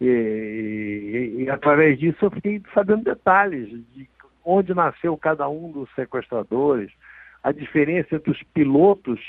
E, 0.00 0.06
e, 0.06 1.42
e, 1.42 1.50
através 1.50 1.98
disso 1.98 2.18
eu 2.24 2.30
fiquei 2.30 2.62
sabendo 2.74 3.04
detalhes 3.04 3.68
de 3.94 4.08
onde 4.44 4.74
nasceu 4.74 5.16
cada 5.16 5.48
um 5.48 5.72
dos 5.72 5.88
sequestradores, 5.94 6.90
a 7.42 7.50
diferença 7.50 8.16
entre 8.16 8.30
os 8.30 8.42
pilotos 8.54 9.20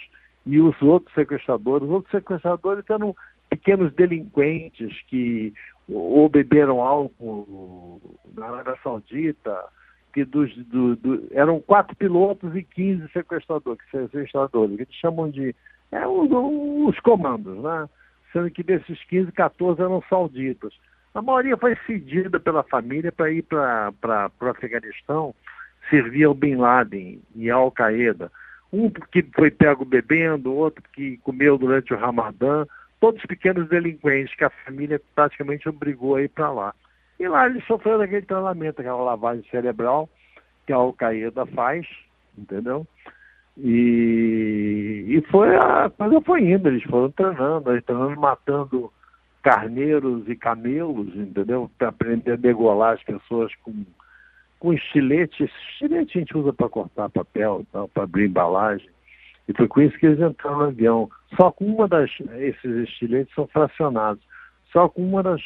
e 0.45 0.59
os 0.59 0.79
outros 0.81 1.13
sequestradores. 1.13 1.87
Os 1.87 1.93
outros 1.93 2.11
sequestradores 2.11 2.83
eram 2.89 3.15
pequenos 3.49 3.93
delinquentes 3.93 5.01
que 5.07 5.53
ou 5.89 6.27
beberam 6.27 6.81
álcool 6.81 8.01
na 8.35 8.47
Arábia 8.47 8.77
Saudita, 8.83 9.57
que 10.13 10.25
dos, 10.25 10.53
do, 10.65 10.95
do, 10.97 11.27
eram 11.31 11.61
quatro 11.61 11.95
pilotos 11.95 12.55
e 12.55 12.63
15 12.63 13.07
sequestradores, 13.13 13.81
sequestradores, 13.89 14.75
que 14.75 14.81
eles 14.81 14.95
chamam 14.95 15.29
de 15.29 15.55
é, 15.91 16.05
os, 16.07 16.29
os 16.31 16.99
comandos, 16.99 17.57
né? 17.63 17.89
Sendo 18.33 18.51
que 18.51 18.63
desses 18.63 19.01
15, 19.05 19.31
14 19.31 19.81
eram 19.81 20.03
sauditas. 20.09 20.73
A 21.13 21.21
maioria 21.21 21.57
foi 21.57 21.75
cedida 21.87 22.39
pela 22.39 22.63
família 22.63 23.11
para 23.11 23.31
ir 23.31 23.41
para 23.41 23.91
o 24.39 24.45
Afeganistão, 24.45 25.33
servir 25.89 26.25
ao 26.25 26.33
Bin 26.33 26.55
Laden 26.55 27.21
e 27.35 27.49
Al-Qaeda. 27.49 28.31
Um 28.71 28.89
que 28.89 29.23
foi 29.33 29.49
pego 29.49 29.85
bebendo, 29.85 30.53
outro 30.53 30.83
que 30.93 31.17
comeu 31.23 31.57
durante 31.57 31.93
o 31.93 31.97
Ramadã, 31.97 32.65
todos 32.99 33.25
pequenos 33.25 33.67
delinquentes 33.69 34.35
que 34.35 34.43
a 34.43 34.49
família 34.49 35.01
praticamente 35.15 35.69
obrigou 35.69 36.15
a 36.15 36.21
ir 36.21 36.29
para 36.29 36.51
lá. 36.51 36.73
E 37.19 37.27
lá 37.27 37.47
eles 37.47 37.65
sofreram 37.65 38.01
aquele 38.01 38.25
treinamento, 38.25 38.81
aquela 38.81 39.01
lavagem 39.01 39.43
cerebral 39.49 40.09
que 40.65 40.73
a 40.73 40.75
Al-Qaeda 40.75 41.45
faz, 41.47 41.87
entendeu? 42.37 42.85
E, 43.57 45.05
e 45.07 45.21
foi 45.31 45.55
a 45.55 45.89
coisa 45.89 46.21
foi 46.21 46.41
indo, 46.41 46.67
eles 46.67 46.83
foram 46.83 47.09
treinando, 47.11 47.71
eles 47.71 47.83
treinando, 47.83 48.19
matando 48.19 48.93
carneiros 49.41 50.27
e 50.29 50.35
camelos, 50.35 51.15
entendeu? 51.15 51.71
Para 51.77 51.89
aprender 51.89 52.33
a 52.33 52.35
degolar 52.35 52.93
as 52.93 53.03
pessoas 53.03 53.51
com 53.63 53.73
com 54.59 54.73
estilete. 54.73 55.43
Esse 55.43 55.53
estilete 55.71 56.17
a 56.17 56.21
gente 56.21 56.37
usa 56.37 56.53
para 56.53 56.69
cortar 56.69 57.09
papel, 57.09 57.65
para 57.93 58.03
abrir 58.03 58.27
embalagem. 58.27 58.89
E 59.47 59.53
foi 59.53 59.67
com 59.67 59.81
isso 59.81 59.97
que 59.97 60.05
eles 60.05 60.19
entraram 60.19 60.57
no 60.57 60.65
avião. 60.65 61.09
Só 61.35 61.51
com 61.51 61.65
uma 61.65 61.87
das. 61.87 62.09
Esses 62.37 62.89
estiletes 62.89 63.33
são 63.33 63.47
fracionados. 63.47 64.23
Só 64.71 64.89
com 64.89 65.07
uma 65.07 65.23
das 65.23 65.41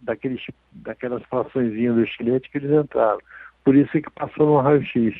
daqueles, 0.00 0.40
daquelas 0.72 1.22
fraçõezinhas 1.24 1.94
do 1.94 2.04
estilete 2.04 2.50
que 2.50 2.58
eles 2.58 2.70
entraram. 2.70 3.18
Por 3.64 3.76
isso 3.76 3.96
é 3.96 4.00
que 4.00 4.10
passou 4.10 4.46
no 4.46 4.60
raio-x. 4.60 5.14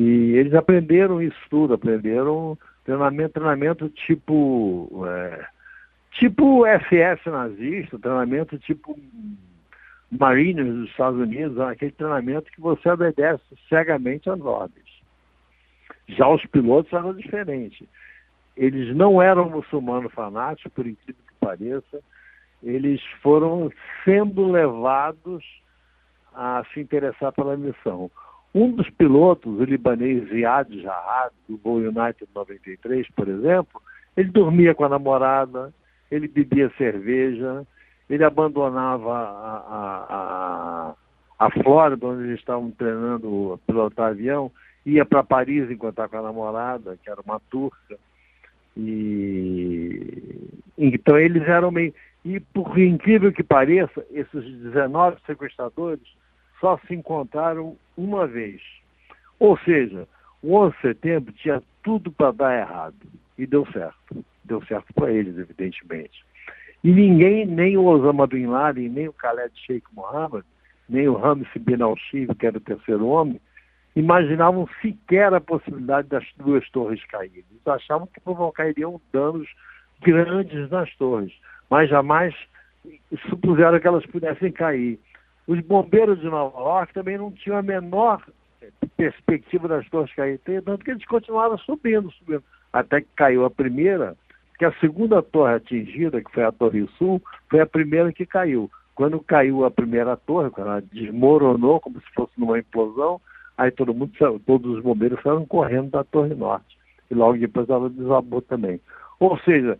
E 0.00 0.34
eles 0.34 0.54
aprenderam 0.54 1.20
isso 1.20 1.36
tudo, 1.50 1.74
aprenderam 1.74 2.56
treinamento, 2.84 3.34
treinamento 3.34 3.88
tipo. 3.90 5.04
É, 5.06 5.46
tipo 6.12 6.64
SS 6.64 7.28
nazista, 7.28 7.98
treinamento 7.98 8.58
tipo 8.60 8.98
Marines 10.10 10.74
dos 10.74 10.88
Estados 10.88 11.20
Unidos, 11.20 11.60
aquele 11.60 11.92
treinamento 11.92 12.50
que 12.50 12.62
você 12.62 12.88
obedece 12.88 13.44
cegamente 13.68 14.30
às 14.30 14.40
ordens. 14.40 14.88
Já 16.08 16.26
os 16.28 16.44
pilotos 16.46 16.90
eram 16.94 17.12
diferentes. 17.12 17.86
Eles 18.56 18.96
não 18.96 19.20
eram 19.20 19.50
muçulmanos 19.50 20.14
fanáticos, 20.14 20.72
por 20.72 20.86
incrível 20.86 21.22
que 21.28 21.34
pareça, 21.46 22.00
eles 22.62 23.02
foram 23.22 23.70
sendo 24.02 24.50
levados 24.50 25.44
a 26.34 26.64
se 26.72 26.80
interessar 26.80 27.32
pela 27.32 27.54
missão. 27.54 28.10
Um 28.54 28.72
dos 28.72 28.90
pilotos, 28.90 29.60
o 29.60 29.64
libanês 29.64 30.28
Ziad 30.28 30.82
Jarrad, 30.82 31.32
do 31.48 31.56
voo 31.56 31.76
United 31.76 32.28
93, 32.34 33.08
por 33.10 33.28
exemplo, 33.28 33.80
ele 34.16 34.30
dormia 34.30 34.74
com 34.74 34.84
a 34.84 34.88
namorada, 34.88 35.72
ele 36.10 36.26
bebia 36.26 36.70
cerveja, 36.76 37.64
ele 38.08 38.24
abandonava 38.24 39.12
a, 39.12 39.64
a, 39.68 40.94
a, 41.38 41.46
a 41.46 41.50
Flórida, 41.62 42.04
onde 42.04 42.24
eles 42.24 42.40
estavam 42.40 42.72
treinando 42.72 43.60
pilotar 43.66 44.10
avião, 44.10 44.50
ia 44.84 45.04
para 45.04 45.22
Paris 45.22 45.70
encontrar 45.70 46.08
com 46.08 46.16
a 46.16 46.22
namorada, 46.22 46.98
que 47.02 47.08
era 47.08 47.20
uma 47.20 47.40
turca. 47.50 47.96
E 48.76 50.50
então 50.76 51.16
eles 51.18 51.46
eram 51.46 51.70
meio. 51.70 51.94
E 52.24 52.40
por 52.40 52.78
incrível 52.78 53.32
que 53.32 53.42
pareça, 53.42 54.04
esses 54.10 54.44
19 54.58 55.18
sequestradores 55.24 56.19
só 56.60 56.78
se 56.86 56.94
encontraram 56.94 57.76
uma 57.96 58.26
vez. 58.26 58.60
Ou 59.38 59.58
seja, 59.58 60.06
o 60.42 60.54
11 60.54 60.74
de 60.74 60.80
setembro 60.82 61.32
tinha 61.32 61.62
tudo 61.82 62.12
para 62.12 62.32
dar 62.32 62.58
errado. 62.58 62.96
E 63.38 63.46
deu 63.46 63.66
certo. 63.72 64.24
Deu 64.44 64.62
certo 64.66 64.92
para 64.94 65.10
eles, 65.10 65.36
evidentemente. 65.38 66.24
E 66.82 66.92
ninguém, 66.92 67.46
nem 67.46 67.76
o 67.76 67.84
Osama 67.84 68.26
Bin 68.26 68.46
Laden, 68.46 68.88
nem 68.88 69.08
o 69.08 69.12
Khaled 69.12 69.52
Sheikh 69.66 69.86
Mohammed, 69.92 70.44
nem 70.88 71.08
o 71.08 71.16
Ramis 71.16 71.48
Bin 71.58 71.82
al-Shib, 71.82 72.34
que 72.34 72.46
era 72.46 72.56
o 72.58 72.60
terceiro 72.60 73.06
homem, 73.06 73.40
imaginavam 73.94 74.68
sequer 74.80 75.32
a 75.32 75.40
possibilidade 75.40 76.08
das 76.08 76.24
duas 76.36 76.68
torres 76.70 77.04
caírem. 77.06 77.44
Eles 77.50 77.66
achavam 77.66 78.06
que 78.06 78.20
provocariam 78.20 79.00
danos 79.12 79.48
grandes 80.00 80.70
nas 80.70 80.94
torres, 80.96 81.32
mas 81.68 81.88
jamais 81.90 82.34
supuseram 83.28 83.78
que 83.78 83.86
elas 83.86 84.06
pudessem 84.06 84.50
cair. 84.50 84.98
Os 85.50 85.58
bombeiros 85.62 86.20
de 86.20 86.26
Nova 86.26 86.56
York 86.60 86.94
também 86.94 87.18
não 87.18 87.32
tinham 87.32 87.58
a 87.58 87.62
menor 87.62 88.22
perspectiva 88.96 89.66
das 89.66 89.84
torres 89.88 90.14
caírem, 90.14 90.38
tanto 90.64 90.84
que 90.84 90.92
eles 90.92 91.04
continuaram 91.06 91.58
subindo, 91.58 92.08
subindo, 92.12 92.44
até 92.72 93.00
que 93.00 93.08
caiu 93.16 93.44
a 93.44 93.50
primeira, 93.50 94.16
que 94.56 94.64
a 94.64 94.72
segunda 94.74 95.20
torre 95.20 95.54
atingida, 95.54 96.22
que 96.22 96.30
foi 96.30 96.44
a 96.44 96.52
Torre 96.52 96.86
Sul, 96.96 97.20
foi 97.48 97.58
a 97.58 97.66
primeira 97.66 98.12
que 98.12 98.24
caiu. 98.24 98.70
Quando 98.94 99.18
caiu 99.18 99.64
a 99.64 99.72
primeira 99.72 100.16
torre, 100.16 100.50
quando 100.50 100.68
ela 100.68 100.82
desmoronou 100.92 101.80
como 101.80 102.00
se 102.00 102.06
fosse 102.14 102.32
numa 102.38 102.60
implosão, 102.60 103.20
aí 103.58 103.72
todo 103.72 103.92
mundo, 103.92 104.12
todos 104.46 104.76
os 104.76 104.84
bombeiros 104.84 105.20
saíram 105.20 105.44
correndo 105.44 105.90
da 105.90 106.04
Torre 106.04 106.32
Norte. 106.32 106.78
E 107.10 107.14
logo 107.16 107.36
depois 107.36 107.68
ela 107.68 107.90
desabou 107.90 108.40
também. 108.40 108.80
Ou 109.18 109.36
seja, 109.40 109.76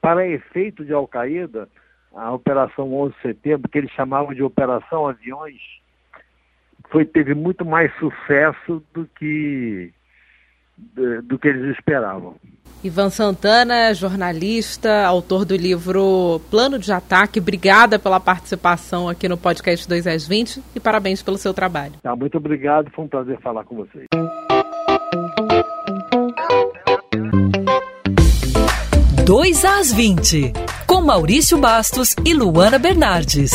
para 0.00 0.26
efeito 0.26 0.82
de 0.82 0.94
Al-Qaeda, 0.94 1.68
a 2.14 2.32
Operação 2.32 2.92
11 2.94 3.14
de 3.14 3.22
Setembro, 3.22 3.68
que 3.68 3.78
eles 3.78 3.90
chamavam 3.90 4.34
de 4.34 4.42
Operação 4.42 5.06
Aviões, 5.06 5.60
foi, 6.90 7.04
teve 7.04 7.34
muito 7.34 7.64
mais 7.64 7.92
sucesso 7.98 8.82
do 8.92 9.06
que, 9.18 9.92
do 11.24 11.38
que 11.38 11.48
eles 11.48 11.76
esperavam. 11.76 12.36
Ivan 12.84 13.08
Santana, 13.08 13.94
jornalista, 13.94 15.06
autor 15.06 15.46
do 15.46 15.56
livro 15.56 16.40
Plano 16.50 16.78
de 16.78 16.92
Ataque. 16.92 17.40
Obrigada 17.40 17.98
pela 17.98 18.20
participação 18.20 19.08
aqui 19.08 19.26
no 19.26 19.38
podcast 19.38 19.88
2 19.88 20.06
às 20.06 20.28
20 20.28 20.62
e 20.76 20.80
parabéns 20.80 21.22
pelo 21.22 21.38
seu 21.38 21.54
trabalho. 21.54 21.94
Tá, 22.02 22.14
muito 22.14 22.36
obrigado, 22.36 22.90
foi 22.90 23.06
um 23.06 23.08
prazer 23.08 23.40
falar 23.40 23.64
com 23.64 23.76
vocês. 23.76 24.06
Dois 29.24 29.64
às 29.64 29.90
20, 29.90 30.52
com 30.94 31.02
Maurício 31.02 31.58
Bastos 31.58 32.14
e 32.24 32.32
Luana 32.32 32.78
Bernardes. 32.78 33.50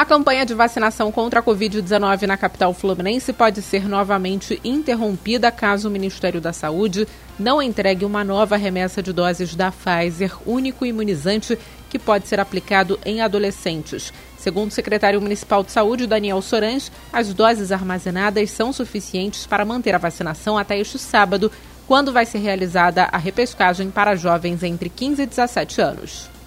A 0.00 0.04
campanha 0.06 0.46
de 0.46 0.54
vacinação 0.54 1.12
contra 1.12 1.40
a 1.40 1.42
Covid-19 1.42 2.22
na 2.22 2.38
capital 2.38 2.72
fluminense 2.72 3.34
pode 3.34 3.60
ser 3.60 3.86
novamente 3.86 4.58
interrompida 4.64 5.52
caso 5.52 5.88
o 5.88 5.90
Ministério 5.90 6.40
da 6.40 6.54
Saúde 6.54 7.06
não 7.38 7.60
entregue 7.60 8.06
uma 8.06 8.24
nova 8.24 8.56
remessa 8.56 9.02
de 9.02 9.12
doses 9.12 9.54
da 9.54 9.70
Pfizer, 9.70 10.32
único 10.46 10.86
imunizante 10.86 11.58
que 11.90 11.98
pode 11.98 12.28
ser 12.28 12.40
aplicado 12.40 12.98
em 13.04 13.20
adolescentes. 13.20 14.10
Segundo 14.38 14.70
o 14.70 14.74
secretário 14.74 15.20
municipal 15.20 15.62
de 15.62 15.70
saúde, 15.70 16.06
Daniel 16.06 16.40
Sorans, 16.40 16.90
as 17.12 17.34
doses 17.34 17.70
armazenadas 17.70 18.50
são 18.52 18.72
suficientes 18.72 19.46
para 19.46 19.66
manter 19.66 19.94
a 19.94 19.98
vacinação 19.98 20.56
até 20.56 20.78
este 20.78 20.98
sábado, 20.98 21.52
quando 21.86 22.10
vai 22.10 22.24
ser 22.24 22.38
realizada 22.38 23.04
a 23.12 23.18
repescagem 23.18 23.90
para 23.90 24.16
jovens 24.16 24.62
entre 24.62 24.88
15 24.88 25.20
e 25.20 25.26
17 25.26 25.82
anos. 25.82 26.39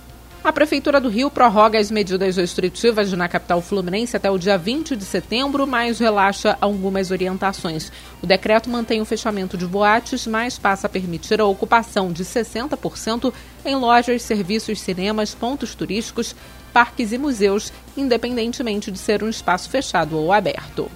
A 0.44 0.52
Prefeitura 0.52 1.00
do 1.00 1.08
Rio 1.08 1.32
prorroga 1.32 1.80
as 1.80 1.90
medidas 1.90 2.36
restritivas 2.36 3.10
na 3.14 3.30
capital 3.30 3.62
fluminense 3.62 4.18
até 4.18 4.30
o 4.30 4.38
dia 4.38 4.58
20 4.58 4.94
de 4.94 5.06
setembro, 5.06 5.66
mas 5.66 6.00
relaxa 6.00 6.58
algumas 6.60 7.12
orientações. 7.12 7.90
O 8.22 8.28
decreto 8.28 8.70
mantém 8.70 9.00
o 9.00 9.06
fechamento 9.06 9.58
de 9.58 9.66
boates, 9.66 10.28
mas 10.28 10.60
passa 10.60 10.88
a 10.88 10.90
permitir 10.90 11.40
a 11.40 11.46
ocupação 11.46 12.12
de 12.12 12.26
60% 12.26 13.34
em 13.64 13.76
lojas, 13.78 14.22
serviços, 14.22 14.82
cinemas, 14.82 15.34
pontos 15.34 15.76
turísticos, 15.76 16.36
parques 16.74 17.14
e 17.14 17.18
museus, 17.18 17.72
independentemente 17.96 18.92
de 18.92 19.00
ser 19.00 19.24
um 19.24 19.30
espaço 19.30 19.70
fechado 19.70 20.18
ou 20.18 20.34
aberto. 20.34 20.92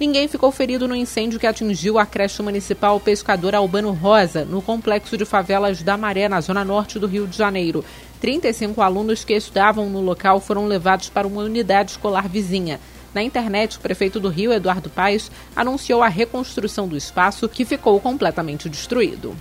Ninguém 0.00 0.28
ficou 0.28 0.52
ferido 0.52 0.86
no 0.86 0.94
incêndio 0.94 1.40
que 1.40 1.46
atingiu 1.46 1.98
a 1.98 2.06
creche 2.06 2.40
municipal 2.40 3.00
Pescador 3.00 3.52
Albano 3.52 3.90
Rosa, 3.90 4.44
no 4.44 4.62
complexo 4.62 5.16
de 5.16 5.24
favelas 5.24 5.82
da 5.82 5.96
Maré, 5.96 6.28
na 6.28 6.40
zona 6.40 6.64
norte 6.64 7.00
do 7.00 7.08
Rio 7.08 7.26
de 7.26 7.36
Janeiro. 7.36 7.84
35 8.20 8.80
alunos 8.80 9.24
que 9.24 9.32
estavam 9.32 9.90
no 9.90 10.00
local 10.00 10.40
foram 10.40 10.68
levados 10.68 11.08
para 11.08 11.26
uma 11.26 11.42
unidade 11.42 11.92
escolar 11.92 12.28
vizinha. 12.28 12.78
Na 13.12 13.24
internet, 13.24 13.76
o 13.76 13.80
prefeito 13.80 14.20
do 14.20 14.28
Rio, 14.28 14.52
Eduardo 14.52 14.88
Paes, 14.88 15.32
anunciou 15.56 16.00
a 16.00 16.08
reconstrução 16.08 16.86
do 16.86 16.96
espaço, 16.96 17.48
que 17.48 17.64
ficou 17.64 17.98
completamente 17.98 18.68
destruído. 18.68 19.34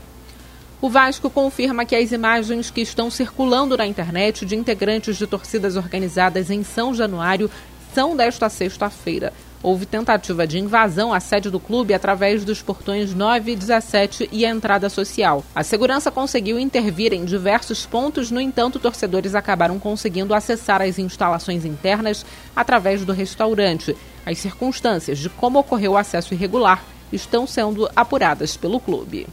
O 0.82 0.90
Vasco 0.90 1.30
confirma 1.30 1.86
que 1.86 1.96
as 1.96 2.12
imagens 2.12 2.72
que 2.72 2.82
estão 2.82 3.12
circulando 3.12 3.78
na 3.78 3.86
internet 3.86 4.44
de 4.44 4.56
integrantes 4.56 5.18
de 5.18 5.28
torcidas 5.28 5.76
organizadas 5.76 6.50
em 6.50 6.64
São 6.64 6.96
Januário 6.96 7.48
são 7.94 8.16
desta 8.16 8.50
sexta-feira 8.50 9.32
houve 9.62 9.86
tentativa 9.86 10.46
de 10.46 10.60
invasão 10.60 11.14
à 11.14 11.20
sede 11.20 11.50
do 11.50 11.60
clube 11.60 11.94
através 11.94 12.46
dos 12.46 12.62
portões 12.62 13.14
9 13.14 13.52
e 13.52 13.56
17 13.56 14.30
e 14.32 14.46
a 14.46 14.50
entrada 14.50 14.90
social. 14.90 15.44
A 15.56 15.64
segurança 15.64 16.12
conseguiu 16.12 16.60
intervir 16.60 17.14
em 17.14 17.26
diversos 17.26 17.86
pontos, 17.86 18.32
no 18.32 18.40
entanto, 18.40 18.80
torcedores 18.80 19.36
acabaram 19.36 19.80
conseguindo 19.80 20.34
acessar 20.34 20.82
as 20.82 21.00
instalações 21.00 21.66
internas 21.66 22.26
através 22.56 23.04
do 23.04 23.14
restaurante. 23.14 23.96
As 24.26 24.38
circunstâncias 24.38 25.18
de 25.18 25.30
como 25.30 25.60
ocorreu 25.60 25.94
o 25.94 25.98
acesso 25.98 26.34
irregular 26.34 26.84
estão 27.12 27.48
sendo 27.48 27.90
apuradas 27.96 28.58
pelo 28.58 28.80
clube. 28.80 29.28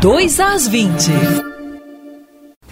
2 0.00 0.40
às 0.40 0.68
20. 0.68 1.57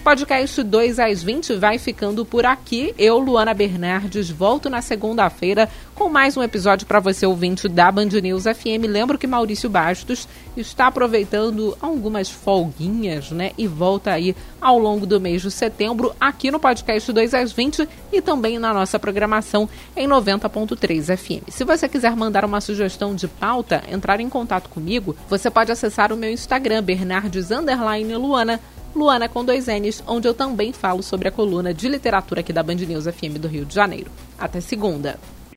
Podcast 0.06 0.62
2 0.62 1.00
às 1.00 1.20
20 1.20 1.54
vai 1.56 1.80
ficando 1.80 2.24
por 2.24 2.46
aqui. 2.46 2.94
Eu, 2.96 3.18
Luana 3.18 3.52
Bernardes, 3.52 4.30
volto 4.30 4.70
na 4.70 4.80
segunda-feira 4.80 5.68
com 5.96 6.08
mais 6.08 6.36
um 6.36 6.44
episódio 6.44 6.86
para 6.86 7.00
você 7.00 7.26
ouvinte 7.26 7.68
da 7.68 7.90
Band 7.90 8.10
News 8.22 8.44
FM. 8.44 8.86
Lembro 8.86 9.18
que 9.18 9.26
Maurício 9.26 9.68
Bastos 9.68 10.28
está 10.56 10.86
aproveitando 10.86 11.76
algumas 11.80 12.30
folguinhas, 12.30 13.32
né? 13.32 13.50
E 13.58 13.66
volta 13.66 14.12
aí 14.12 14.36
ao 14.60 14.78
longo 14.78 15.06
do 15.06 15.20
mês 15.20 15.42
de 15.42 15.50
setembro 15.50 16.14
aqui 16.20 16.52
no 16.52 16.60
podcast 16.60 17.12
2 17.12 17.34
às 17.34 17.50
20 17.50 17.88
e 18.12 18.22
também 18.22 18.60
na 18.60 18.72
nossa 18.72 19.00
programação 19.00 19.68
em 19.96 20.06
90.3 20.06 21.16
FM. 21.16 21.48
Se 21.48 21.64
você 21.64 21.88
quiser 21.88 22.14
mandar 22.14 22.44
uma 22.44 22.60
sugestão 22.60 23.12
de 23.12 23.26
pauta, 23.26 23.82
entrar 23.90 24.20
em 24.20 24.28
contato 24.28 24.68
comigo, 24.68 25.16
você 25.28 25.50
pode 25.50 25.72
acessar 25.72 26.12
o 26.12 26.16
meu 26.16 26.30
Instagram, 26.30 26.80
Bernardes 26.80 27.48
Luana 28.16 28.60
Luana 28.96 29.28
com 29.28 29.44
dois 29.44 29.66
N's, 29.66 30.02
onde 30.06 30.26
eu 30.26 30.32
também 30.32 30.72
falo 30.72 31.02
sobre 31.02 31.28
a 31.28 31.30
coluna 31.30 31.74
de 31.74 31.86
literatura 31.86 32.40
aqui 32.40 32.50
da 32.50 32.62
Band 32.62 32.76
News 32.76 33.04
FM 33.04 33.38
do 33.38 33.46
Rio 33.46 33.66
de 33.66 33.74
Janeiro. 33.74 34.10
Até 34.38 34.58
segunda! 34.58 35.18